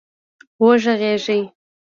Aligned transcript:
وږغېږئ 0.63 1.39